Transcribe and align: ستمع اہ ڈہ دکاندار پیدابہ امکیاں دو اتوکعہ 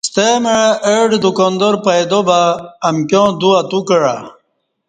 ستمع 0.07 0.59
اہ 0.89 0.95
ڈہ 1.09 1.17
دکاندار 1.25 1.75
پیدابہ 1.85 2.41
امکیاں 2.89 3.29
دو 3.39 3.49
اتوکعہ 3.59 4.15